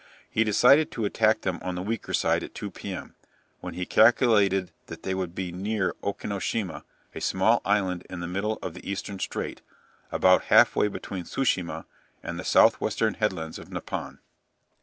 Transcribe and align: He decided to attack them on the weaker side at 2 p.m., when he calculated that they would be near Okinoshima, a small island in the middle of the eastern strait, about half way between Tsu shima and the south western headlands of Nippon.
He 0.31 0.43
decided 0.43 0.89
to 0.93 1.05
attack 1.05 1.41
them 1.41 1.59
on 1.61 1.75
the 1.75 1.83
weaker 1.83 2.11
side 2.11 2.41
at 2.41 2.55
2 2.55 2.71
p.m., 2.71 3.13
when 3.59 3.75
he 3.75 3.85
calculated 3.85 4.71
that 4.87 5.03
they 5.03 5.13
would 5.13 5.35
be 5.35 5.51
near 5.51 5.93
Okinoshima, 6.01 6.83
a 7.13 7.21
small 7.21 7.61
island 7.63 8.07
in 8.09 8.19
the 8.19 8.25
middle 8.27 8.57
of 8.63 8.73
the 8.73 8.89
eastern 8.91 9.19
strait, 9.19 9.61
about 10.11 10.45
half 10.45 10.75
way 10.75 10.87
between 10.87 11.25
Tsu 11.25 11.43
shima 11.45 11.85
and 12.23 12.39
the 12.39 12.43
south 12.43 12.81
western 12.81 13.13
headlands 13.13 13.59
of 13.59 13.71
Nippon. 13.71 14.17